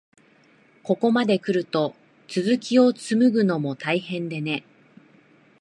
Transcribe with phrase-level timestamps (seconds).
[0.81, 1.93] ここまでくると、
[2.27, 4.63] 続きをつむぐのも大変でね。